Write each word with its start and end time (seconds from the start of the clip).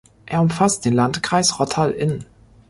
Er 0.25 0.41
umfasst 0.41 0.83
den 0.85 0.95
Landkreis 0.95 1.59
Rottal-Inn. 1.59 2.25